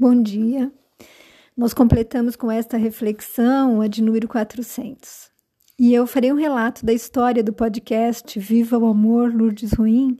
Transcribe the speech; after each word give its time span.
Bom 0.00 0.22
dia. 0.22 0.72
Nós 1.54 1.74
completamos 1.74 2.34
com 2.34 2.50
esta 2.50 2.78
reflexão 2.78 3.82
a 3.82 3.86
de 3.86 4.02
número 4.02 4.26
400. 4.26 5.30
E 5.78 5.92
eu 5.92 6.06
farei 6.06 6.32
um 6.32 6.36
relato 6.36 6.86
da 6.86 6.92
história 6.94 7.44
do 7.44 7.52
podcast 7.52 8.40
Viva 8.40 8.78
o 8.78 8.86
Amor 8.86 9.30
Lourdes 9.30 9.74
Ruim, 9.74 10.16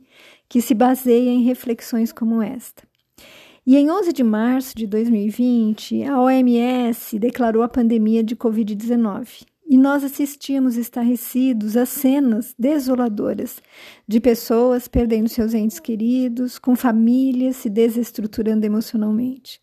que 0.51 0.61
se 0.61 0.75
baseia 0.75 1.31
em 1.31 1.45
reflexões 1.45 2.13
como 2.13 2.43
esta. 2.43 2.83
E 3.67 3.75
em 3.75 3.91
11 3.91 4.13
de 4.13 4.23
março 4.23 4.77
de 4.77 4.87
2020, 4.87 6.05
a 6.05 6.21
OMS 6.21 7.19
declarou 7.19 7.63
a 7.63 7.69
pandemia 7.69 8.23
de 8.23 8.37
Covid-19 8.37 9.47
e 9.67 9.79
nós 9.79 10.05
assistíamos 10.05 10.77
estarrecidos 10.77 11.75
a 11.75 11.87
cenas 11.87 12.55
desoladoras 12.59 13.63
de 14.07 14.21
pessoas 14.21 14.87
perdendo 14.89 15.31
seus 15.31 15.55
entes 15.55 15.81
queridos, 15.81 16.59
com 16.59 16.77
famílias 16.77 17.57
se 17.57 17.71
desestruturando 17.71 18.67
emocionalmente. 18.67 19.59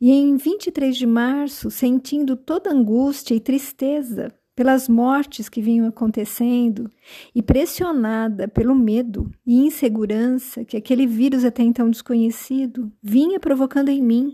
E 0.00 0.10
em 0.10 0.36
23 0.36 0.96
de 0.96 1.06
março, 1.06 1.70
sentindo 1.70 2.36
toda 2.36 2.72
angústia 2.72 3.34
e 3.34 3.40
tristeza 3.40 4.32
pelas 4.54 4.88
mortes 4.88 5.48
que 5.48 5.60
vinham 5.60 5.86
acontecendo 5.86 6.90
e 7.34 7.42
pressionada 7.42 8.48
pelo 8.48 8.74
medo 8.74 9.30
e 9.46 9.66
insegurança 9.66 10.64
que 10.64 10.76
aquele 10.76 11.06
vírus 11.06 11.44
até 11.44 11.62
então 11.62 11.90
desconhecido 11.90 12.90
vinha 13.02 13.38
provocando 13.38 13.90
em 13.90 14.02
mim 14.02 14.32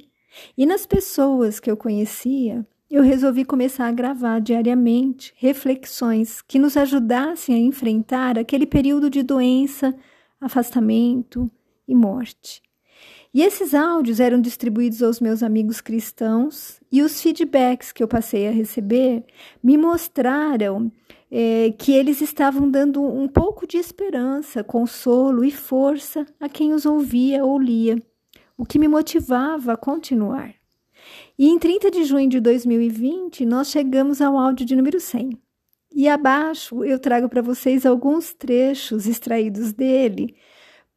e 0.56 0.64
nas 0.64 0.86
pessoas 0.86 1.60
que 1.60 1.70
eu 1.70 1.76
conhecia, 1.76 2.66
eu 2.90 3.02
resolvi 3.02 3.44
começar 3.44 3.88
a 3.88 3.92
gravar 3.92 4.40
diariamente 4.40 5.32
reflexões 5.36 6.42
que 6.42 6.58
nos 6.58 6.76
ajudassem 6.76 7.54
a 7.54 7.58
enfrentar 7.58 8.38
aquele 8.38 8.66
período 8.66 9.10
de 9.10 9.22
doença, 9.22 9.94
afastamento 10.40 11.50
e 11.86 11.94
morte. 11.94 12.62
E 13.34 13.40
esses 13.40 13.72
áudios 13.72 14.20
eram 14.20 14.40
distribuídos 14.40 15.02
aos 15.02 15.18
meus 15.18 15.42
amigos 15.42 15.80
cristãos 15.80 16.78
e 16.90 17.00
os 17.00 17.22
feedbacks 17.22 17.90
que 17.90 18.02
eu 18.02 18.08
passei 18.08 18.46
a 18.46 18.50
receber 18.50 19.24
me 19.62 19.78
mostraram 19.78 20.92
é, 21.30 21.72
que 21.78 21.92
eles 21.92 22.20
estavam 22.20 22.70
dando 22.70 23.02
um 23.02 23.26
pouco 23.26 23.66
de 23.66 23.78
esperança, 23.78 24.62
consolo 24.62 25.42
e 25.46 25.50
força 25.50 26.26
a 26.38 26.46
quem 26.46 26.74
os 26.74 26.84
ouvia 26.84 27.42
ou 27.42 27.58
lia, 27.58 27.96
o 28.54 28.66
que 28.66 28.78
me 28.78 28.86
motivava 28.86 29.72
a 29.72 29.76
continuar. 29.78 30.54
E 31.38 31.48
em 31.48 31.58
30 31.58 31.90
de 31.90 32.04
junho 32.04 32.28
de 32.28 32.38
2020, 32.38 33.46
nós 33.46 33.70
chegamos 33.70 34.20
ao 34.20 34.36
áudio 34.36 34.66
de 34.66 34.76
número 34.76 35.00
100. 35.00 35.30
E 35.94 36.06
abaixo 36.06 36.84
eu 36.84 36.98
trago 36.98 37.30
para 37.30 37.40
vocês 37.40 37.86
alguns 37.86 38.34
trechos 38.34 39.06
extraídos 39.06 39.72
dele, 39.72 40.36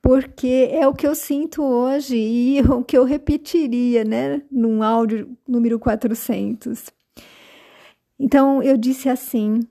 porque 0.06 0.70
é 0.72 0.88
o 0.88 0.94
que 0.94 1.08
eu 1.08 1.16
sinto 1.16 1.64
hoje 1.64 2.16
e 2.16 2.61
o 2.70 2.84
que 2.84 2.95
eu 2.95 3.03
repetiria, 3.03 4.03
né, 4.03 4.44
num 4.52 4.84
áudio 4.84 5.36
número 5.48 5.80
400. 5.80 6.92
Então 8.20 8.61
eu 8.61 8.78
disse 8.78 9.09
assim, 9.09 9.61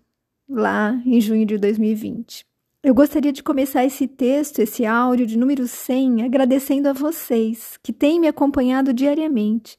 lá 0.49 1.01
em 1.07 1.21
junho 1.21 1.47
de 1.47 1.57
2020. 1.57 2.45
Eu 2.83 2.93
gostaria 2.93 3.33
de 3.33 3.45
começar 3.45 3.85
esse 3.85 4.09
texto, 4.09 4.59
esse 4.59 4.85
áudio 4.85 5.25
de 5.25 5.39
número 5.39 5.69
100, 5.69 6.25
agradecendo 6.25 6.89
a 6.89 6.93
vocês 6.93 7.79
que 7.81 7.93
têm 7.93 8.19
me 8.19 8.27
acompanhado 8.27 8.93
diariamente 8.93 9.77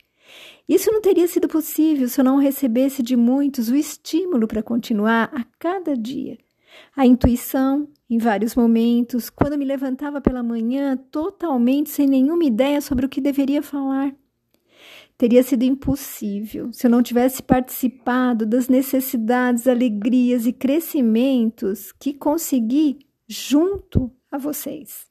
isso 0.67 0.91
não 0.91 0.99
teria 0.99 1.27
sido 1.27 1.47
possível 1.47 2.07
se 2.07 2.19
eu 2.19 2.25
não 2.25 2.37
recebesse 2.37 3.03
de 3.03 3.15
muitos 3.15 3.69
o 3.69 3.75
estímulo 3.75 4.47
para 4.47 4.63
continuar 4.63 5.29
a 5.31 5.45
cada 5.59 5.95
dia. 5.95 6.39
A 6.95 7.05
intuição, 7.05 7.87
em 8.09 8.17
vários 8.17 8.55
momentos, 8.55 9.29
quando 9.29 9.57
me 9.57 9.65
levantava 9.65 10.21
pela 10.21 10.43
manhã 10.43 10.95
totalmente 11.11 11.89
sem 11.89 12.07
nenhuma 12.07 12.45
ideia 12.45 12.79
sobre 12.79 13.05
o 13.05 13.09
que 13.09 13.19
deveria 13.19 13.61
falar. 13.61 14.13
Teria 15.17 15.41
sido 15.43 15.63
impossível 15.63 16.71
se 16.73 16.87
eu 16.87 16.91
não 16.91 17.01
tivesse 17.01 17.41
participado 17.41 18.45
das 18.45 18.67
necessidades, 18.67 19.65
alegrias 19.65 20.45
e 20.45 20.51
crescimentos 20.51 21.91
que 21.93 22.13
consegui 22.13 22.99
junto 23.27 24.11
a 24.29 24.37
vocês. 24.37 25.07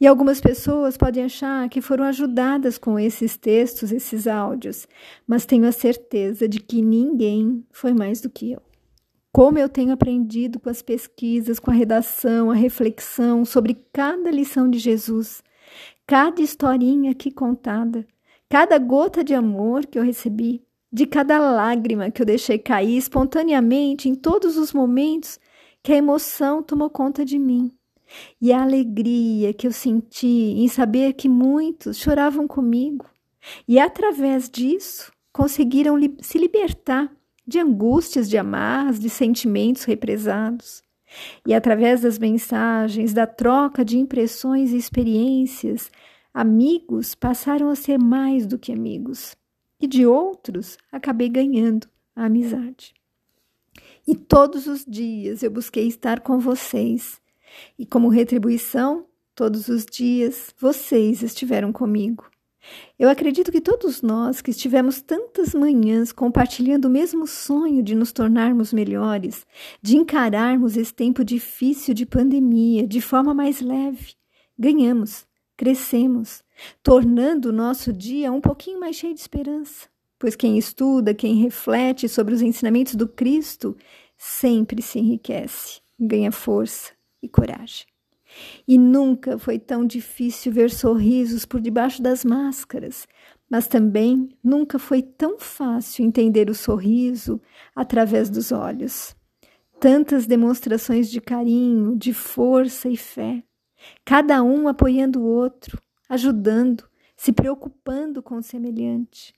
E 0.00 0.06
algumas 0.06 0.40
pessoas 0.40 0.96
podem 0.96 1.24
achar 1.24 1.68
que 1.68 1.80
foram 1.80 2.04
ajudadas 2.04 2.78
com 2.78 2.98
esses 2.98 3.36
textos, 3.36 3.90
esses 3.90 4.28
áudios, 4.28 4.86
mas 5.26 5.44
tenho 5.44 5.66
a 5.66 5.72
certeza 5.72 6.46
de 6.46 6.60
que 6.60 6.80
ninguém 6.80 7.64
foi 7.72 7.92
mais 7.92 8.20
do 8.20 8.30
que 8.30 8.52
eu. 8.52 8.67
Como 9.38 9.56
eu 9.56 9.68
tenho 9.68 9.92
aprendido 9.92 10.58
com 10.58 10.68
as 10.68 10.82
pesquisas, 10.82 11.60
com 11.60 11.70
a 11.70 11.74
redação, 11.74 12.50
a 12.50 12.56
reflexão 12.56 13.44
sobre 13.44 13.78
cada 13.92 14.32
lição 14.32 14.68
de 14.68 14.80
Jesus, 14.80 15.44
cada 16.04 16.42
historinha 16.42 17.12
aqui 17.12 17.30
contada, 17.30 18.04
cada 18.48 18.76
gota 18.78 19.22
de 19.22 19.34
amor 19.34 19.86
que 19.86 19.96
eu 19.96 20.02
recebi, 20.02 20.60
de 20.92 21.06
cada 21.06 21.38
lágrima 21.38 22.10
que 22.10 22.20
eu 22.20 22.26
deixei 22.26 22.58
cair 22.58 22.96
espontaneamente 22.96 24.08
em 24.08 24.16
todos 24.16 24.56
os 24.56 24.72
momentos 24.72 25.38
que 25.84 25.92
a 25.92 25.96
emoção 25.96 26.60
tomou 26.60 26.90
conta 26.90 27.24
de 27.24 27.38
mim. 27.38 27.70
E 28.42 28.52
a 28.52 28.64
alegria 28.64 29.54
que 29.54 29.68
eu 29.68 29.72
senti 29.72 30.26
em 30.56 30.66
saber 30.66 31.12
que 31.12 31.28
muitos 31.28 31.96
choravam 31.98 32.48
comigo. 32.48 33.06
E, 33.68 33.78
através 33.78 34.50
disso, 34.50 35.12
conseguiram 35.32 35.96
li 35.96 36.16
se 36.22 36.38
libertar 36.38 37.16
de 37.48 37.58
angústias 37.58 38.28
de 38.28 38.36
amarras, 38.36 39.00
de 39.00 39.08
sentimentos 39.08 39.84
represados. 39.84 40.82
E 41.46 41.54
através 41.54 42.02
das 42.02 42.18
mensagens, 42.18 43.14
da 43.14 43.26
troca 43.26 43.82
de 43.82 43.96
impressões 43.96 44.70
e 44.70 44.76
experiências, 44.76 45.90
amigos 46.34 47.14
passaram 47.14 47.70
a 47.70 47.74
ser 47.74 47.98
mais 47.98 48.46
do 48.46 48.58
que 48.58 48.70
amigos. 48.70 49.34
E 49.80 49.86
de 49.86 50.04
outros, 50.04 50.76
acabei 50.92 51.30
ganhando 51.30 51.88
a 52.14 52.26
amizade. 52.26 52.92
E 54.06 54.14
todos 54.14 54.66
os 54.66 54.84
dias 54.84 55.42
eu 55.42 55.50
busquei 55.50 55.86
estar 55.86 56.20
com 56.20 56.38
vocês 56.38 57.18
e 57.78 57.86
como 57.86 58.08
retribuição, 58.08 59.06
todos 59.34 59.68
os 59.68 59.86
dias 59.86 60.54
vocês 60.58 61.22
estiveram 61.22 61.72
comigo. 61.72 62.28
Eu 62.98 63.08
acredito 63.08 63.52
que 63.52 63.60
todos 63.60 64.02
nós 64.02 64.40
que 64.40 64.50
estivemos 64.50 65.00
tantas 65.00 65.54
manhãs 65.54 66.12
compartilhando 66.12 66.86
o 66.86 66.90
mesmo 66.90 67.26
sonho 67.26 67.82
de 67.82 67.94
nos 67.94 68.12
tornarmos 68.12 68.72
melhores, 68.72 69.46
de 69.82 69.96
encararmos 69.96 70.76
esse 70.76 70.92
tempo 70.92 71.24
difícil 71.24 71.94
de 71.94 72.04
pandemia 72.04 72.86
de 72.86 73.00
forma 73.00 73.32
mais 73.32 73.60
leve, 73.60 74.14
ganhamos, 74.58 75.26
crescemos, 75.56 76.42
tornando 76.82 77.50
o 77.50 77.52
nosso 77.52 77.92
dia 77.92 78.32
um 78.32 78.40
pouquinho 78.40 78.80
mais 78.80 78.96
cheio 78.96 79.14
de 79.14 79.20
esperança. 79.20 79.88
Pois 80.18 80.34
quem 80.34 80.58
estuda, 80.58 81.14
quem 81.14 81.36
reflete 81.36 82.08
sobre 82.08 82.34
os 82.34 82.42
ensinamentos 82.42 82.96
do 82.96 83.06
Cristo, 83.06 83.76
sempre 84.16 84.82
se 84.82 84.98
enriquece, 84.98 85.80
ganha 85.98 86.32
força, 86.32 86.98
e 87.22 87.28
coragem. 87.28 87.87
E 88.66 88.76
nunca 88.78 89.38
foi 89.38 89.58
tão 89.58 89.86
difícil 89.86 90.52
ver 90.52 90.70
sorrisos 90.70 91.44
por 91.44 91.60
debaixo 91.60 92.02
das 92.02 92.24
máscaras, 92.24 93.06
mas 93.48 93.66
também 93.66 94.28
nunca 94.42 94.78
foi 94.78 95.02
tão 95.02 95.38
fácil 95.38 96.04
entender 96.04 96.50
o 96.50 96.54
sorriso 96.54 97.40
através 97.74 98.28
dos 98.28 98.52
olhos. 98.52 99.16
Tantas 99.80 100.26
demonstrações 100.26 101.10
de 101.10 101.20
carinho, 101.20 101.96
de 101.96 102.12
força 102.12 102.88
e 102.88 102.96
fé, 102.96 103.42
cada 104.04 104.42
um 104.42 104.68
apoiando 104.68 105.20
o 105.20 105.26
outro, 105.26 105.80
ajudando, 106.08 106.84
se 107.16 107.32
preocupando 107.32 108.22
com 108.22 108.36
o 108.36 108.42
semelhante. 108.42 109.34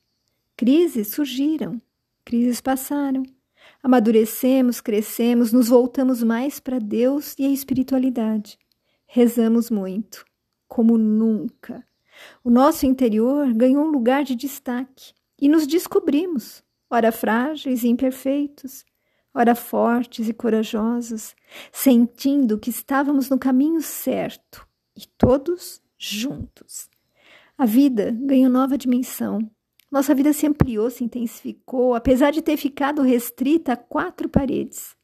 Crises 0.56 1.08
surgiram, 1.08 1.80
crises 2.24 2.60
passaram, 2.60 3.22
Amadurecemos, 3.82 4.80
crescemos, 4.80 5.52
nos 5.52 5.68
voltamos 5.68 6.22
mais 6.22 6.60
para 6.60 6.78
Deus 6.78 7.34
e 7.38 7.46
a 7.46 7.48
espiritualidade. 7.48 8.58
Rezamos 9.12 9.70
muito, 9.70 10.24
como 10.68 10.96
nunca. 10.96 11.84
O 12.44 12.50
nosso 12.50 12.86
interior 12.86 13.52
ganhou 13.52 13.84
um 13.84 13.90
lugar 13.90 14.22
de 14.22 14.36
destaque 14.36 15.12
e 15.40 15.48
nos 15.48 15.66
descobrimos, 15.66 16.62
ora 16.88 17.10
frágeis 17.10 17.82
e 17.82 17.88
imperfeitos, 17.88 18.84
ora 19.34 19.54
fortes 19.54 20.28
e 20.28 20.32
corajosos, 20.32 21.34
sentindo 21.72 22.58
que 22.58 22.70
estávamos 22.70 23.28
no 23.28 23.38
caminho 23.38 23.80
certo 23.80 24.64
e 24.96 25.06
todos 25.18 25.82
juntos. 25.98 26.88
A 27.58 27.66
vida 27.66 28.16
ganhou 28.16 28.50
nova 28.50 28.78
dimensão 28.78 29.50
nossa 29.90 30.14
vida 30.14 30.32
se 30.32 30.46
ampliou, 30.46 30.88
se 30.88 31.02
intensificou, 31.02 31.96
apesar 31.96 32.30
de 32.30 32.40
ter 32.40 32.56
ficado 32.56 33.02
restrita 33.02 33.72
a 33.72 33.76
quatro 33.76 34.28
paredes. 34.28 34.94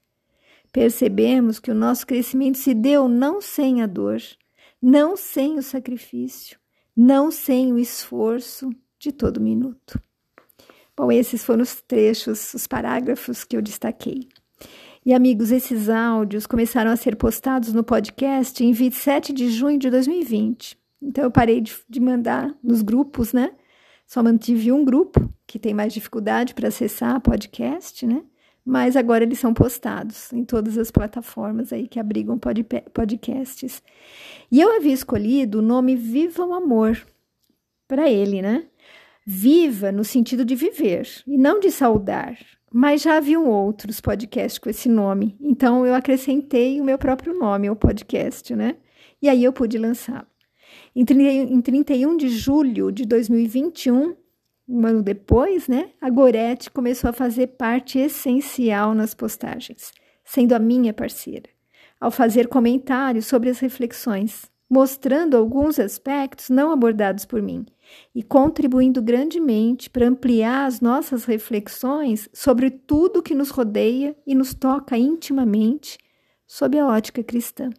Percebemos 0.77 1.59
que 1.59 1.71
o 1.71 1.75
nosso 1.75 2.07
crescimento 2.07 2.59
se 2.59 2.75
deu 2.75 3.09
não 3.09 3.41
sem 3.41 3.81
a 3.81 3.87
dor, 3.87 4.21
não 4.81 5.17
sem 5.17 5.57
o 5.57 5.63
sacrifício, 5.63 6.59
não 6.95 7.31
sem 7.31 7.73
o 7.73 7.79
esforço 7.79 8.69
de 8.99 9.11
todo 9.11 9.41
minuto. 9.41 9.99
Bom, 10.95 11.11
esses 11.11 11.43
foram 11.43 11.63
os 11.63 11.81
trechos, 11.81 12.53
os 12.53 12.67
parágrafos 12.67 13.43
que 13.43 13.57
eu 13.57 13.63
destaquei. 13.63 14.29
E 15.03 15.15
amigos, 15.15 15.51
esses 15.51 15.89
áudios 15.89 16.47
começaram 16.47 16.91
a 16.91 16.97
ser 16.97 17.17
postados 17.17 17.73
no 17.73 17.83
podcast 17.83 18.63
em 18.63 18.73
27 18.73 19.33
de 19.33 19.49
junho 19.49 19.79
de 19.79 19.89
2020. 19.89 20.77
Então 21.01 21.25
eu 21.25 21.31
parei 21.31 21.63
de, 21.63 21.75
de 21.89 22.01
mandar 22.01 22.55
nos 22.63 22.83
grupos, 22.83 23.33
né? 23.33 23.51
Só 24.07 24.23
mantive 24.23 24.71
um 24.71 24.85
grupo 24.85 25.27
que 25.47 25.59
tem 25.59 25.73
mais 25.73 25.95
dificuldade 25.95 26.53
para 26.53 26.69
acessar 26.69 27.19
podcast, 27.23 28.07
né? 28.07 28.23
Mas 28.69 28.97
agora 28.97 29.23
eles 29.23 29.39
são 29.39 29.55
postados 29.55 30.33
em 30.33 30.45
todas 30.45 30.77
as 30.77 30.91
plataformas 30.91 31.73
aí 31.73 31.87
que 31.87 32.01
abrigam 32.01 32.37
pod 32.37 32.67
podcasts. 32.93 33.81
E 34.51 34.61
eu 34.61 34.75
havia 34.75 34.93
escolhido 34.93 35.61
o 35.61 35.63
nome 35.63 35.95
Viva 35.95 36.45
o 36.45 36.53
Amor 36.53 36.99
para 37.87 38.11
ele, 38.11 38.43
né? 38.43 38.65
Viva 39.25 39.93
no 39.93 40.03
sentido 40.03 40.45
de 40.45 40.57
viver 40.57 41.07
e 41.25 41.39
não 41.39 41.61
de 41.61 41.71
saudar. 41.71 42.37
Mas 42.73 43.03
já 43.03 43.19
haviam 43.19 43.49
outros 43.49 44.01
podcasts 44.01 44.59
com 44.59 44.69
esse 44.69 44.89
nome, 44.89 45.37
então 45.41 45.87
eu 45.87 45.95
acrescentei 45.95 46.81
o 46.81 46.85
meu 46.85 46.99
próprio 46.99 47.39
nome 47.39 47.69
ao 47.69 47.77
podcast, 47.77 48.55
né? 48.57 48.77
E 49.23 49.29
aí 49.29 49.45
eu 49.45 49.53
pude 49.53 49.79
lançá-lo. 49.79 50.27
Em 50.95 51.05
31 51.05 52.17
de 52.17 52.29
julho 52.29 52.91
de 52.91 53.07
2021, 53.07 54.17
um 54.69 54.85
ano 54.87 55.03
depois, 55.03 55.69
né, 55.69 55.91
a 56.01 56.11
Gorete 56.11 56.71
começou 56.71 57.11
a 57.11 57.13
fazer 57.13 57.49
parte 57.49 57.99
essencial 57.99 58.95
nas 58.95 59.15
postagens, 59.15 59.93
sendo 60.25 60.55
a 60.55 60.59
minha 60.59 60.93
parceira, 60.93 61.49
ao 62.01 62.11
fazer 62.11 62.49
comentários 62.49 63.27
sobre 63.27 63.49
as 63.49 63.61
reflexões, 63.61 64.51
mostrando 64.69 65.37
alguns 65.37 65.79
aspectos 65.79 66.51
não 66.51 66.73
abordados 66.73 67.25
por 67.25 67.41
mim 67.41 67.65
e 68.13 68.23
contribuindo 68.23 69.01
grandemente 69.01 69.89
para 69.89 70.09
ampliar 70.09 70.67
as 70.67 70.81
nossas 70.81 71.25
reflexões 71.25 72.29
sobre 72.33 72.71
tudo 72.71 73.23
que 73.23 73.35
nos 73.35 73.51
rodeia 73.51 74.17
e 74.27 74.35
nos 74.35 74.53
toca 74.53 74.99
intimamente 74.99 75.97
sob 76.45 76.77
a 76.77 76.87
ótica 76.87 77.23
cristã. 77.23 77.71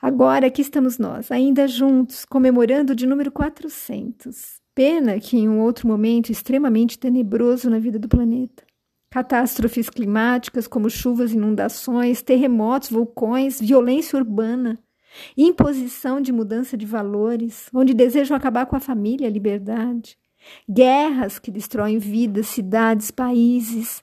Agora 0.00 0.46
aqui 0.46 0.62
estamos 0.62 0.98
nós, 0.98 1.30
ainda 1.30 1.68
juntos, 1.68 2.24
comemorando 2.24 2.94
de 2.94 3.06
número 3.06 3.30
400. 3.30 4.65
Pena 4.76 5.18
que 5.18 5.38
em 5.38 5.48
um 5.48 5.60
outro 5.60 5.88
momento 5.88 6.30
extremamente 6.30 6.98
tenebroso 6.98 7.70
na 7.70 7.78
vida 7.78 7.98
do 7.98 8.06
planeta. 8.06 8.62
Catástrofes 9.10 9.88
climáticas 9.88 10.68
como 10.68 10.90
chuvas, 10.90 11.32
inundações, 11.32 12.20
terremotos, 12.20 12.90
vulcões, 12.90 13.58
violência 13.58 14.18
urbana, 14.18 14.78
imposição 15.34 16.20
de 16.20 16.30
mudança 16.30 16.76
de 16.76 16.84
valores, 16.84 17.70
onde 17.72 17.94
desejam 17.94 18.36
acabar 18.36 18.66
com 18.66 18.76
a 18.76 18.80
família, 18.80 19.26
a 19.26 19.30
liberdade, 19.30 20.18
guerras 20.68 21.38
que 21.38 21.50
destroem 21.50 21.96
vidas, 21.96 22.48
cidades, 22.48 23.10
países, 23.10 24.02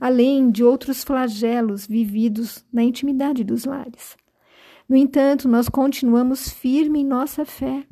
além 0.00 0.52
de 0.52 0.62
outros 0.62 1.02
flagelos 1.02 1.84
vividos 1.84 2.64
na 2.72 2.84
intimidade 2.84 3.42
dos 3.42 3.64
lares. 3.64 4.16
No 4.88 4.94
entanto, 4.94 5.48
nós 5.48 5.68
continuamos 5.68 6.48
firmes 6.48 7.02
em 7.02 7.04
nossa 7.04 7.44
fé, 7.44 7.84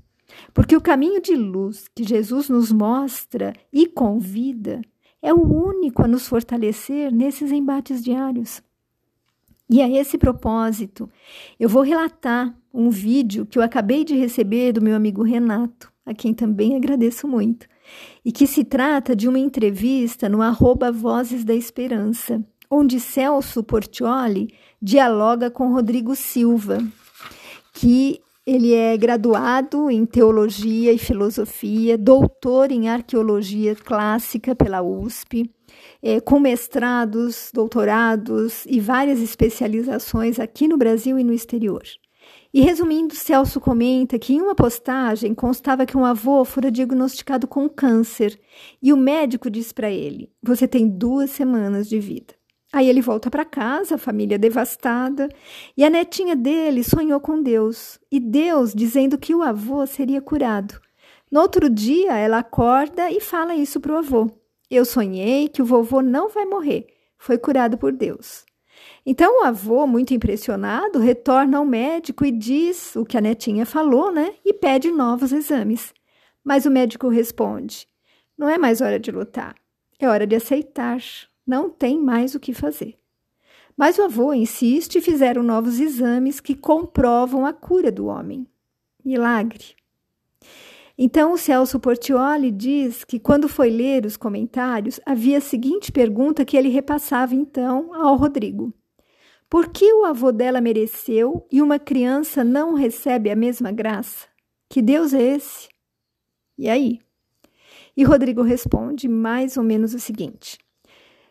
porque 0.52 0.76
o 0.76 0.80
caminho 0.80 1.20
de 1.20 1.34
luz 1.34 1.86
que 1.94 2.04
Jesus 2.04 2.48
nos 2.48 2.72
mostra 2.72 3.54
e 3.72 3.86
convida 3.86 4.80
é 5.22 5.32
o 5.32 5.42
único 5.42 6.02
a 6.02 6.08
nos 6.08 6.26
fortalecer 6.26 7.12
nesses 7.12 7.52
embates 7.52 8.02
diários. 8.02 8.62
E 9.68 9.80
a 9.80 9.88
esse 9.88 10.18
propósito, 10.18 11.08
eu 11.58 11.68
vou 11.68 11.82
relatar 11.82 12.52
um 12.74 12.90
vídeo 12.90 13.46
que 13.46 13.58
eu 13.58 13.62
acabei 13.62 14.04
de 14.04 14.16
receber 14.16 14.72
do 14.72 14.82
meu 14.82 14.96
amigo 14.96 15.22
Renato, 15.22 15.92
a 16.04 16.12
quem 16.12 16.34
também 16.34 16.74
agradeço 16.74 17.28
muito, 17.28 17.68
e 18.24 18.32
que 18.32 18.46
se 18.46 18.64
trata 18.64 19.14
de 19.14 19.28
uma 19.28 19.38
entrevista 19.38 20.28
no 20.28 20.42
arroba 20.42 20.90
Vozes 20.90 21.44
da 21.44 21.54
Esperança, 21.54 22.44
onde 22.68 22.98
Celso 22.98 23.62
Portioli 23.62 24.52
dialoga 24.82 25.50
com 25.50 25.72
Rodrigo 25.72 26.16
Silva, 26.16 26.82
que 27.72 28.20
ele 28.46 28.74
é 28.74 28.96
graduado 28.96 29.90
em 29.90 30.04
teologia 30.06 30.92
e 30.92 30.98
filosofia, 30.98 31.98
doutor 31.98 32.72
em 32.72 32.88
arqueologia 32.88 33.74
clássica 33.76 34.54
pela 34.54 34.82
USP, 34.82 35.50
é, 36.02 36.20
com 36.20 36.40
mestrados, 36.40 37.50
doutorados 37.52 38.64
e 38.66 38.80
várias 38.80 39.20
especializações 39.20 40.40
aqui 40.40 40.66
no 40.66 40.76
Brasil 40.76 41.18
e 41.18 41.24
no 41.24 41.32
exterior. 41.32 41.82
E 42.52 42.60
resumindo, 42.60 43.14
Celso 43.14 43.60
comenta 43.60 44.18
que 44.18 44.34
em 44.34 44.40
uma 44.40 44.54
postagem 44.54 45.34
constava 45.34 45.86
que 45.86 45.96
um 45.96 46.04
avô 46.04 46.44
fora 46.44 46.70
diagnosticado 46.70 47.46
com 47.46 47.68
câncer 47.68 48.38
e 48.82 48.92
o 48.92 48.96
médico 48.96 49.48
disse 49.48 49.72
para 49.72 49.90
ele: 49.90 50.32
Você 50.42 50.66
tem 50.66 50.88
duas 50.88 51.30
semanas 51.30 51.88
de 51.88 52.00
vida. 52.00 52.39
Aí 52.72 52.88
ele 52.88 53.00
volta 53.00 53.28
para 53.28 53.44
casa, 53.44 53.96
a 53.96 53.98
família 53.98 54.38
devastada, 54.38 55.28
e 55.76 55.84
a 55.84 55.90
netinha 55.90 56.36
dele 56.36 56.84
sonhou 56.84 57.20
com 57.20 57.42
Deus, 57.42 57.98
e 58.10 58.20
Deus 58.20 58.72
dizendo 58.72 59.18
que 59.18 59.34
o 59.34 59.42
avô 59.42 59.84
seria 59.86 60.20
curado. 60.20 60.80
No 61.30 61.40
outro 61.40 61.68
dia, 61.68 62.16
ela 62.16 62.38
acorda 62.38 63.10
e 63.10 63.20
fala 63.20 63.56
isso 63.56 63.80
para 63.80 63.92
o 63.92 63.98
avô. 63.98 64.30
Eu 64.70 64.84
sonhei 64.84 65.48
que 65.48 65.60
o 65.60 65.64
vovô 65.64 66.00
não 66.00 66.28
vai 66.28 66.44
morrer, 66.44 66.86
foi 67.18 67.38
curado 67.38 67.76
por 67.76 67.92
Deus. 67.92 68.44
Então 69.04 69.40
o 69.40 69.44
avô, 69.44 69.86
muito 69.86 70.14
impressionado, 70.14 70.98
retorna 70.98 71.58
ao 71.58 71.64
médico 71.64 72.24
e 72.24 72.30
diz 72.30 72.94
o 72.94 73.04
que 73.04 73.16
a 73.16 73.20
netinha 73.20 73.66
falou, 73.66 74.12
né? 74.12 74.34
E 74.44 74.54
pede 74.54 74.90
novos 74.90 75.32
exames. 75.32 75.92
Mas 76.44 76.66
o 76.66 76.70
médico 76.70 77.08
responde: 77.08 77.86
Não 78.38 78.48
é 78.48 78.56
mais 78.56 78.80
hora 78.80 78.98
de 78.98 79.10
lutar, 79.10 79.54
é 79.98 80.08
hora 80.08 80.26
de 80.26 80.36
aceitar 80.36 80.98
não 81.50 81.68
tem 81.68 81.98
mais 81.98 82.36
o 82.36 82.40
que 82.40 82.54
fazer. 82.54 82.94
Mas 83.76 83.98
o 83.98 84.02
avô 84.02 84.32
insiste 84.32 84.96
e 84.96 85.00
fizeram 85.00 85.42
novos 85.42 85.80
exames 85.80 86.38
que 86.38 86.54
comprovam 86.54 87.44
a 87.44 87.52
cura 87.52 87.90
do 87.90 88.06
homem. 88.06 88.46
Milagre. 89.04 89.74
Então, 90.96 91.32
o 91.32 91.38
Celso 91.38 91.80
Portioli 91.80 92.52
diz 92.52 93.02
que, 93.02 93.18
quando 93.18 93.48
foi 93.48 93.68
ler 93.68 94.06
os 94.06 94.16
comentários, 94.16 95.00
havia 95.04 95.38
a 95.38 95.40
seguinte 95.40 95.90
pergunta 95.90 96.44
que 96.44 96.56
ele 96.56 96.68
repassava 96.68 97.34
então 97.34 97.92
ao 97.94 98.14
Rodrigo: 98.14 98.72
Por 99.48 99.70
que 99.70 99.92
o 99.92 100.04
avô 100.04 100.30
dela 100.30 100.60
mereceu 100.60 101.44
e 101.50 101.60
uma 101.60 101.80
criança 101.80 102.44
não 102.44 102.74
recebe 102.74 103.28
a 103.28 103.34
mesma 103.34 103.72
graça? 103.72 104.28
Que 104.68 104.80
Deus 104.80 105.12
é 105.12 105.34
esse? 105.34 105.68
E 106.56 106.68
aí? 106.68 107.00
E 107.96 108.04
Rodrigo 108.04 108.42
responde 108.42 109.08
mais 109.08 109.56
ou 109.56 109.64
menos 109.64 109.94
o 109.94 109.98
seguinte: 109.98 110.58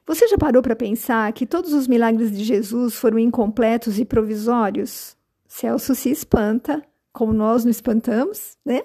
você 0.09 0.27
já 0.27 0.39
parou 0.39 0.63
para 0.63 0.75
pensar 0.75 1.31
que 1.33 1.45
todos 1.45 1.71
os 1.71 1.87
milagres 1.87 2.35
de 2.35 2.43
Jesus 2.43 2.95
foram 2.95 3.19
incompletos 3.19 3.99
e 3.99 4.03
provisórios? 4.05 5.15
Celso 5.47 5.93
se 5.93 6.09
espanta, 6.09 6.83
como 7.13 7.31
nós 7.31 7.63
nos 7.63 7.75
espantamos, 7.75 8.57
né? 8.65 8.81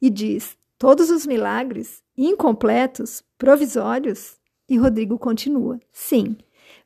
E 0.00 0.08
diz: 0.08 0.56
todos 0.78 1.10
os 1.10 1.26
milagres 1.26 2.00
incompletos, 2.16 3.24
provisórios? 3.36 4.38
E 4.68 4.76
Rodrigo 4.76 5.18
continua: 5.18 5.80
sim, 5.90 6.36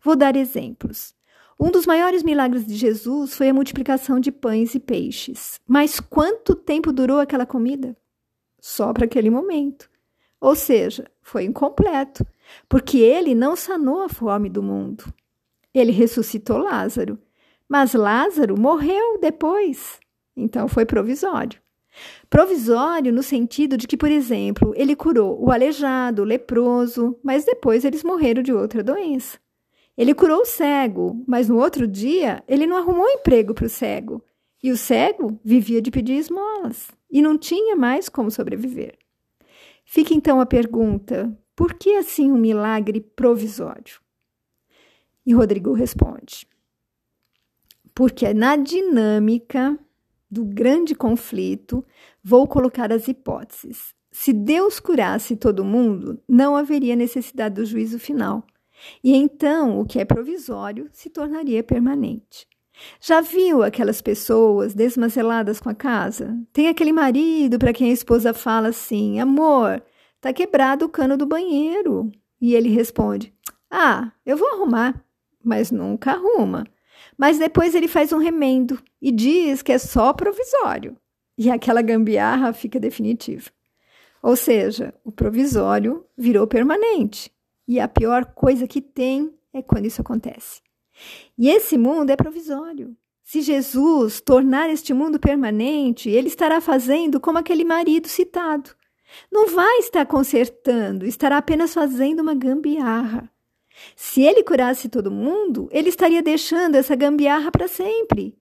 vou 0.02 0.16
dar 0.16 0.36
exemplos. 0.36 1.14
Um 1.60 1.70
dos 1.70 1.84
maiores 1.84 2.22
milagres 2.22 2.66
de 2.66 2.74
Jesus 2.74 3.34
foi 3.34 3.50
a 3.50 3.54
multiplicação 3.54 4.18
de 4.18 4.32
pães 4.32 4.74
e 4.74 4.80
peixes. 4.80 5.60
Mas 5.68 6.00
quanto 6.00 6.54
tempo 6.54 6.94
durou 6.94 7.20
aquela 7.20 7.44
comida? 7.44 7.94
Só 8.58 8.90
para 8.90 9.04
aquele 9.04 9.28
momento. 9.28 9.91
Ou 10.42 10.56
seja, 10.56 11.08
foi 11.22 11.44
incompleto 11.44 12.26
porque 12.68 12.98
ele 12.98 13.32
não 13.32 13.54
sanou 13.54 14.02
a 14.02 14.08
fome 14.08 14.50
do 14.50 14.60
mundo. 14.60 15.04
Ele 15.72 15.92
ressuscitou 15.92 16.58
Lázaro, 16.58 17.16
mas 17.68 17.94
Lázaro 17.94 18.60
morreu 18.60 19.20
depois, 19.20 20.00
então 20.36 20.66
foi 20.66 20.84
provisório. 20.84 21.60
Provisório 22.28 23.12
no 23.12 23.22
sentido 23.22 23.76
de 23.76 23.86
que, 23.86 23.96
por 23.96 24.10
exemplo, 24.10 24.74
ele 24.76 24.96
curou 24.96 25.40
o 25.40 25.52
aleijado, 25.52 26.22
o 26.22 26.24
leproso, 26.24 27.16
mas 27.22 27.44
depois 27.44 27.84
eles 27.84 28.02
morreram 28.02 28.42
de 28.42 28.52
outra 28.52 28.82
doença. 28.82 29.38
Ele 29.96 30.12
curou 30.12 30.40
o 30.40 30.46
cego, 30.46 31.22
mas 31.24 31.48
no 31.48 31.56
outro 31.56 31.86
dia 31.86 32.42
ele 32.48 32.66
não 32.66 32.76
arrumou 32.76 33.08
emprego 33.08 33.54
para 33.54 33.66
o 33.66 33.70
cego. 33.70 34.20
E 34.60 34.72
o 34.72 34.76
cego 34.76 35.38
vivia 35.44 35.80
de 35.80 35.92
pedir 35.92 36.14
esmolas 36.14 36.88
e 37.08 37.22
não 37.22 37.38
tinha 37.38 37.76
mais 37.76 38.08
como 38.08 38.28
sobreviver. 38.28 39.01
Fica 39.94 40.14
então 40.14 40.40
a 40.40 40.46
pergunta: 40.46 41.38
por 41.54 41.74
que 41.74 41.96
assim 41.96 42.32
um 42.32 42.38
milagre 42.38 42.98
provisório? 42.98 44.00
E 45.26 45.34
Rodrigo 45.34 45.74
responde: 45.74 46.46
Porque 47.94 48.32
na 48.32 48.56
dinâmica 48.56 49.78
do 50.30 50.46
grande 50.46 50.94
conflito, 50.94 51.84
vou 52.24 52.48
colocar 52.48 52.90
as 52.90 53.06
hipóteses. 53.06 53.94
Se 54.10 54.32
Deus 54.32 54.80
curasse 54.80 55.36
todo 55.36 55.62
mundo, 55.62 56.18
não 56.26 56.56
haveria 56.56 56.96
necessidade 56.96 57.56
do 57.56 57.66
juízo 57.66 57.98
final. 57.98 58.46
E 59.04 59.14
então 59.14 59.78
o 59.78 59.84
que 59.84 59.98
é 59.98 60.06
provisório 60.06 60.88
se 60.90 61.10
tornaria 61.10 61.62
permanente. 61.62 62.46
Já 63.00 63.20
viu 63.20 63.62
aquelas 63.62 64.00
pessoas 64.00 64.74
desmaceladas 64.74 65.60
com 65.60 65.68
a 65.68 65.74
casa? 65.74 66.36
Tem 66.52 66.68
aquele 66.68 66.92
marido 66.92 67.58
para 67.58 67.72
quem 67.72 67.90
a 67.90 67.92
esposa 67.92 68.32
fala 68.32 68.68
assim: 68.68 69.20
amor, 69.20 69.82
Tá 70.22 70.32
quebrado 70.32 70.84
o 70.84 70.88
cano 70.88 71.16
do 71.16 71.26
banheiro. 71.26 72.12
E 72.40 72.54
ele 72.54 72.68
responde: 72.68 73.34
Ah, 73.68 74.12
eu 74.24 74.36
vou 74.36 74.48
arrumar. 74.48 75.04
Mas 75.44 75.72
nunca 75.72 76.12
arruma. 76.12 76.64
Mas 77.18 77.40
depois 77.40 77.74
ele 77.74 77.88
faz 77.88 78.12
um 78.12 78.18
remendo 78.18 78.80
e 79.00 79.10
diz 79.10 79.62
que 79.62 79.72
é 79.72 79.78
só 79.78 80.12
provisório. 80.12 80.96
E 81.36 81.50
aquela 81.50 81.82
gambiarra 81.82 82.52
fica 82.52 82.78
definitiva. 82.78 83.50
Ou 84.22 84.36
seja, 84.36 84.94
o 85.04 85.10
provisório 85.10 86.06
virou 86.16 86.46
permanente. 86.46 87.32
E 87.66 87.80
a 87.80 87.88
pior 87.88 88.24
coisa 88.26 88.68
que 88.68 88.80
tem 88.80 89.34
é 89.52 89.60
quando 89.60 89.86
isso 89.86 90.00
acontece. 90.00 90.60
E 91.38 91.48
esse 91.48 91.78
mundo 91.78 92.10
é 92.10 92.16
provisório. 92.16 92.96
Se 93.22 93.40
Jesus 93.40 94.20
tornar 94.20 94.68
este 94.68 94.92
mundo 94.92 95.18
permanente, 95.18 96.10
ele 96.10 96.28
estará 96.28 96.60
fazendo 96.60 97.20
como 97.20 97.38
aquele 97.38 97.64
marido 97.64 98.08
citado. 98.08 98.70
Não 99.30 99.48
vai 99.48 99.78
estar 99.78 100.04
consertando, 100.06 101.06
estará 101.06 101.38
apenas 101.38 101.72
fazendo 101.72 102.20
uma 102.20 102.34
gambiarra. 102.34 103.30
Se 103.96 104.22
ele 104.22 104.42
curasse 104.42 104.88
todo 104.88 105.10
mundo, 105.10 105.68
ele 105.72 105.88
estaria 105.88 106.22
deixando 106.22 106.74
essa 106.74 106.94
gambiarra 106.94 107.50
para 107.50 107.68
sempre, 107.68 108.36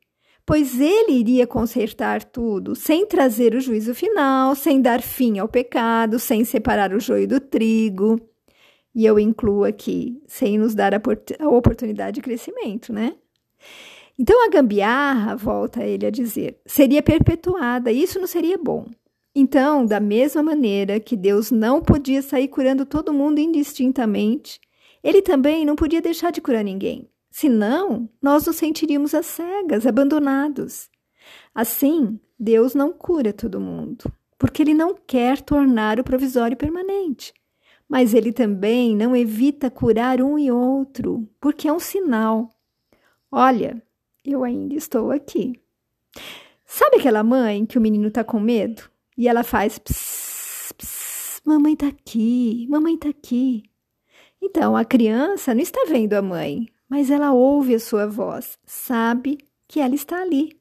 pois 0.46 0.80
ele 0.80 1.14
iria 1.14 1.48
consertar 1.48 2.24
tudo, 2.24 2.76
sem 2.76 3.06
trazer 3.06 3.56
o 3.56 3.62
juízo 3.62 3.96
final, 3.96 4.56
sem 4.56 4.82
dar 4.82 5.02
fim 5.02 5.40
ao 5.40 5.48
pecado, 5.48 6.20
sem 6.20 6.44
separar 6.44 6.94
o 6.94 7.00
joio 7.00 7.28
do 7.28 7.40
trigo. 7.40 8.20
E 8.94 9.06
eu 9.06 9.18
incluo 9.18 9.64
aqui, 9.64 10.22
sem 10.28 10.58
nos 10.58 10.76
dar 10.76 10.94
a, 10.94 11.02
a 11.40 11.50
oportunidade 11.50 12.16
de 12.16 12.22
crescimento, 12.22 12.92
né? 12.92 13.16
Então 14.20 14.46
a 14.46 14.50
gambiarra, 14.50 15.36
volta 15.36 15.84
ele 15.84 16.06
a 16.06 16.12
dizer, 16.12 16.60
seria 16.66 17.02
perpetuada, 17.02 17.92
e 17.92 18.04
isso 18.04 18.20
não 18.20 18.28
seria 18.28 18.58
bom. 18.58 18.86
Então, 19.34 19.86
da 19.86 20.00
mesma 20.00 20.44
maneira 20.44 21.00
que 21.00 21.16
Deus 21.16 21.52
não 21.52 21.82
podia 21.82 22.22
sair 22.22 22.50
curando 22.50 22.86
todo 22.86 23.14
mundo 23.14 23.40
indistintamente, 23.40 24.60
ele 25.02 25.22
também 25.22 25.66
não 25.66 25.76
podia 25.76 26.02
deixar 26.02 26.32
de 26.32 26.42
curar 26.42 26.64
ninguém. 26.64 27.10
Senão, 27.30 28.10
nós 28.22 28.46
nos 28.46 28.58
sentiríamos 28.58 29.16
às 29.16 29.26
cegas, 29.26 29.88
abandonados. 29.88 30.90
Assim, 31.56 32.20
Deus 32.38 32.76
não 32.76 32.92
cura 32.92 33.32
todo 33.32 33.62
mundo, 33.62 34.12
porque 34.38 34.62
ele 34.62 34.74
não 34.74 34.94
quer 34.94 35.42
tornar 35.42 35.98
o 35.98 36.04
provisório 36.04 36.58
permanente. 36.58 37.34
Mas 37.92 38.14
ele 38.14 38.32
também 38.32 38.96
não 38.96 39.14
evita 39.14 39.70
curar 39.70 40.22
um 40.22 40.40
e 40.40 40.50
outro, 40.50 41.28
porque 41.42 41.68
é 41.68 41.74
um 41.74 41.78
sinal. 41.78 42.56
Olha, 43.30 43.84
eu 44.24 44.46
ainda 44.46 44.76
estou 44.76 45.12
aqui. 45.12 45.62
Sabe 46.66 47.00
aquela 47.00 47.22
mãe 47.22 47.66
que 47.66 47.78
o 47.78 47.82
menino 47.82 48.08
está 48.08 48.24
com 48.24 48.40
medo? 48.40 48.90
E 49.18 49.28
ela 49.28 49.44
faz 49.44 49.78
pss, 49.78 50.74
pss, 50.74 51.42
mamãe 51.44 51.76
tá 51.76 51.88
aqui, 51.88 52.66
mamãe 52.70 52.96
tá 52.96 53.10
aqui. 53.10 53.64
Então 54.42 54.78
a 54.78 54.86
criança 54.86 55.54
não 55.54 55.62
está 55.62 55.82
vendo 55.86 56.14
a 56.14 56.22
mãe, 56.22 56.70
mas 56.88 57.12
ela 57.12 57.34
ouve 57.34 57.76
a 57.76 57.80
sua 57.80 58.08
voz, 58.08 58.58
sabe 58.66 59.38
que 59.68 59.82
ela 59.82 59.96
está 59.96 60.22
ali. 60.22 60.58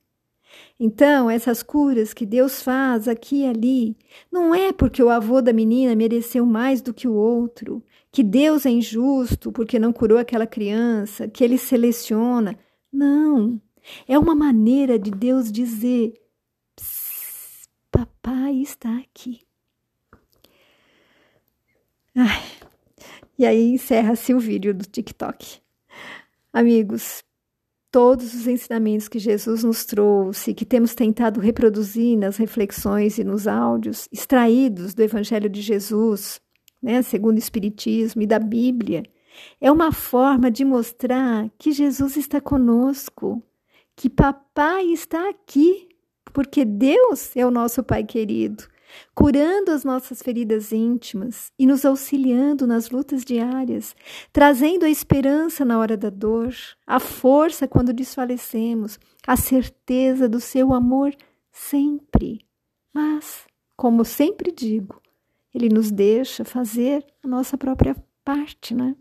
Então, 0.78 1.30
essas 1.30 1.62
curas 1.62 2.14
que 2.14 2.24
Deus 2.24 2.62
faz 2.62 3.06
aqui 3.06 3.42
e 3.42 3.46
ali, 3.46 3.96
não 4.32 4.54
é 4.54 4.72
porque 4.72 5.02
o 5.02 5.10
avô 5.10 5.42
da 5.42 5.52
menina 5.52 5.94
mereceu 5.94 6.46
mais 6.46 6.80
do 6.80 6.94
que 6.94 7.06
o 7.06 7.12
outro, 7.12 7.82
que 8.10 8.22
Deus 8.22 8.66
é 8.66 8.70
injusto 8.70 9.52
porque 9.52 9.78
não 9.78 9.92
curou 9.92 10.18
aquela 10.18 10.46
criança, 10.46 11.28
que 11.28 11.44
ele 11.44 11.58
seleciona. 11.58 12.58
Não. 12.92 13.60
É 14.06 14.18
uma 14.18 14.34
maneira 14.34 14.98
de 14.98 15.10
Deus 15.10 15.50
dizer: 15.50 16.14
Papai 17.90 18.56
está 18.56 18.98
aqui. 18.98 19.40
Ai, 22.14 22.42
e 23.38 23.46
aí 23.46 23.72
encerra-se 23.72 24.34
o 24.34 24.40
vídeo 24.40 24.74
do 24.74 24.84
TikTok. 24.84 25.60
Amigos, 26.52 27.22
todos 27.90 28.34
os 28.34 28.46
ensinamentos 28.46 29.08
que 29.08 29.18
Jesus 29.18 29.64
nos 29.64 29.84
trouxe, 29.84 30.54
que 30.54 30.64
temos 30.64 30.94
tentado 30.94 31.40
reproduzir 31.40 32.16
nas 32.16 32.36
reflexões 32.36 33.18
e 33.18 33.24
nos 33.24 33.46
áudios, 33.46 34.08
extraídos 34.12 34.94
do 34.94 35.02
Evangelho 35.02 35.48
de 35.48 35.60
Jesus, 35.60 36.40
né, 36.82 37.02
segundo 37.02 37.36
o 37.36 37.38
Espiritismo 37.38 38.22
e 38.22 38.26
da 38.26 38.38
Bíblia, 38.38 39.02
é 39.60 39.70
uma 39.70 39.92
forma 39.92 40.50
de 40.50 40.64
mostrar 40.64 41.50
que 41.58 41.72
Jesus 41.72 42.16
está 42.16 42.40
conosco, 42.40 43.42
que 43.96 44.08
Papai 44.08 44.86
está 44.86 45.28
aqui 45.28 45.88
porque 46.32 46.64
Deus 46.64 47.36
é 47.36 47.44
o 47.44 47.50
nosso 47.50 47.82
Pai 47.82 48.04
querido, 48.04 48.64
curando 49.14 49.70
as 49.70 49.84
nossas 49.84 50.22
feridas 50.22 50.72
íntimas 50.72 51.52
e 51.58 51.66
nos 51.66 51.84
auxiliando 51.84 52.66
nas 52.66 52.90
lutas 52.90 53.24
diárias, 53.24 53.94
trazendo 54.32 54.84
a 54.84 54.90
esperança 54.90 55.64
na 55.64 55.78
hora 55.78 55.96
da 55.96 56.10
dor, 56.10 56.54
a 56.86 56.98
força 56.98 57.68
quando 57.68 57.92
desfalecemos, 57.92 58.98
a 59.26 59.36
certeza 59.36 60.28
do 60.28 60.40
seu 60.40 60.72
amor 60.72 61.14
sempre. 61.52 62.40
Mas, 62.92 63.46
como 63.76 64.04
sempre 64.04 64.52
digo, 64.52 65.00
ele 65.54 65.68
nos 65.68 65.90
deixa 65.90 66.44
fazer 66.44 67.04
a 67.22 67.28
nossa 67.28 67.58
própria 67.58 67.96
parte, 68.24 68.74
né? 68.74 68.94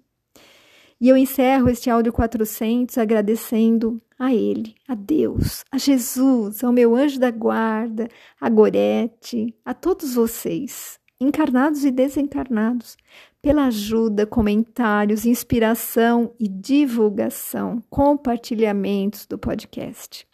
E 1.01 1.08
eu 1.08 1.15
encerro 1.15 1.69
este 1.69 1.89
áudio 1.89 2.12
400 2.12 2.98
agradecendo 2.98 4.01
a 4.19 4.33
Ele, 4.33 4.75
a 4.85 4.93
Deus, 4.93 5.63
a 5.71 5.77
Jesus, 5.77 6.63
ao 6.63 6.73
meu 6.73 6.95
anjo 6.95 7.19
da 7.19 7.31
guarda, 7.31 8.09
a 8.39 8.49
Gorete, 8.49 9.55
a 9.63 9.73
todos 9.73 10.13
vocês, 10.13 10.99
encarnados 11.19 11.85
e 11.85 11.91
desencarnados, 11.91 12.97
pela 13.41 13.67
ajuda, 13.67 14.27
comentários, 14.27 15.25
inspiração 15.25 16.35
e 16.38 16.49
divulgação, 16.49 17.81
compartilhamentos 17.89 19.25
do 19.25 19.38
podcast. 19.38 20.27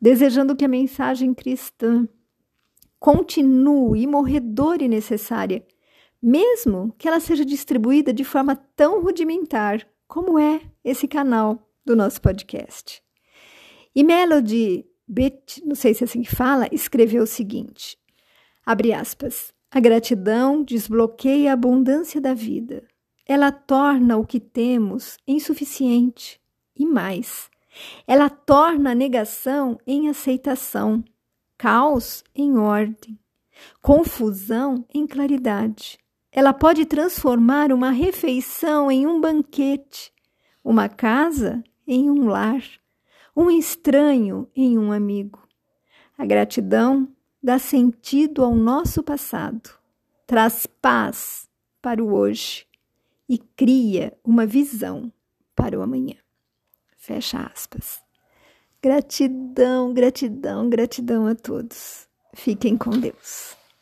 Desejando 0.00 0.56
que 0.56 0.64
a 0.64 0.68
mensagem 0.68 1.34
cristã 1.34 2.08
continue 2.98 4.06
morredora 4.06 4.82
e 4.82 4.88
necessária 4.88 5.62
mesmo 6.22 6.94
que 6.96 7.08
ela 7.08 7.18
seja 7.18 7.44
distribuída 7.44 8.12
de 8.12 8.22
forma 8.22 8.54
tão 8.76 9.02
rudimentar 9.02 9.84
como 10.06 10.38
é 10.38 10.60
esse 10.84 11.08
canal 11.08 11.68
do 11.84 11.96
nosso 11.96 12.20
podcast. 12.20 13.02
E 13.94 14.02
Melody 14.02 14.84
Bit, 15.06 15.62
não 15.64 15.74
sei 15.74 15.94
se 15.94 16.02
é 16.02 16.06
assim 16.06 16.22
que 16.22 16.34
fala, 16.34 16.68
escreveu 16.72 17.22
o 17.22 17.26
seguinte: 17.26 17.98
abre 18.64 18.92
aspas. 18.92 19.52
A 19.70 19.80
gratidão 19.80 20.62
desbloqueia 20.62 21.50
a 21.50 21.54
abundância 21.54 22.20
da 22.20 22.34
vida. 22.34 22.86
Ela 23.26 23.50
torna 23.50 24.18
o 24.18 24.26
que 24.26 24.38
temos 24.38 25.16
insuficiente 25.26 26.38
e 26.76 26.84
mais. 26.84 27.48
Ela 28.06 28.28
torna 28.28 28.90
a 28.90 28.94
negação 28.94 29.78
em 29.86 30.10
aceitação, 30.10 31.02
caos 31.56 32.22
em 32.34 32.58
ordem, 32.58 33.18
confusão 33.80 34.84
em 34.92 35.06
claridade, 35.06 35.98
ela 36.34 36.54
pode 36.54 36.86
transformar 36.86 37.70
uma 37.72 37.90
refeição 37.90 38.90
em 38.90 39.06
um 39.06 39.20
banquete, 39.20 40.10
uma 40.64 40.88
casa 40.88 41.62
em 41.86 42.10
um 42.10 42.26
lar, 42.26 42.62
um 43.36 43.50
estranho 43.50 44.48
em 44.54 44.78
um 44.78 44.92
amigo. 44.92 45.42
A 46.16 46.24
gratidão 46.24 47.08
dá 47.42 47.58
sentido 47.58 48.44
ao 48.44 48.54
nosso 48.54 49.02
passado, 49.02 49.70
traz 50.26 50.66
paz 50.66 51.48
para 51.80 52.02
o 52.02 52.14
hoje 52.14 52.66
e 53.28 53.38
cria 53.38 54.16
uma 54.24 54.46
visão 54.46 55.12
para 55.54 55.78
o 55.78 55.82
amanhã. 55.82 56.16
Fecha 56.96 57.50
aspas. 57.52 58.00
Gratidão, 58.82 59.92
gratidão, 59.92 60.68
gratidão 60.68 61.26
a 61.26 61.34
todos. 61.34 62.08
Fiquem 62.34 62.76
com 62.76 62.90
Deus. 62.90 63.61